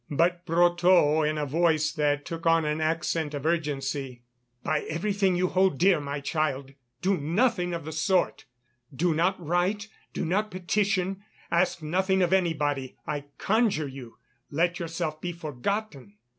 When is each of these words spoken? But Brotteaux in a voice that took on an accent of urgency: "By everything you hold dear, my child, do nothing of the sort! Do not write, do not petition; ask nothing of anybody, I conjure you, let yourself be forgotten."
But 0.09 0.47
Brotteaux 0.47 1.21
in 1.21 1.37
a 1.37 1.45
voice 1.45 1.91
that 1.91 2.25
took 2.25 2.47
on 2.47 2.65
an 2.65 2.81
accent 2.81 3.35
of 3.35 3.45
urgency: 3.45 4.23
"By 4.63 4.79
everything 4.89 5.35
you 5.35 5.49
hold 5.49 5.77
dear, 5.77 5.99
my 5.99 6.21
child, 6.21 6.71
do 7.03 7.17
nothing 7.17 7.75
of 7.75 7.85
the 7.85 7.91
sort! 7.91 8.45
Do 8.91 9.13
not 9.13 9.39
write, 9.39 9.89
do 10.11 10.25
not 10.25 10.49
petition; 10.49 11.21
ask 11.51 11.83
nothing 11.83 12.23
of 12.23 12.33
anybody, 12.33 12.97
I 13.05 13.25
conjure 13.37 13.87
you, 13.87 14.17
let 14.49 14.79
yourself 14.79 15.21
be 15.21 15.31
forgotten." 15.31 16.15